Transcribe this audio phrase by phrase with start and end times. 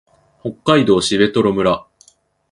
[0.41, 1.79] 北海道蘂取村